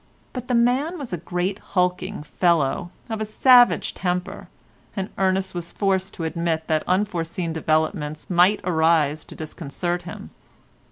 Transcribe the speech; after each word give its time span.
But 0.33 0.47
the 0.47 0.55
man 0.55 0.97
was 0.97 1.13
a 1.13 1.17
great 1.17 1.59
hulking 1.59 2.23
fellow, 2.23 2.89
of 3.07 3.21
a 3.21 3.23
savage 3.23 3.93
temper, 3.93 4.47
and 4.95 5.09
Ernest 5.15 5.53
was 5.53 5.71
forced 5.71 6.15
to 6.15 6.23
admit 6.23 6.65
that 6.65 6.81
unforeseen 6.87 7.53
developments 7.53 8.27
might 8.27 8.61
arise 8.63 9.23
to 9.25 9.35
disconcert 9.35 10.01
him. 10.01 10.31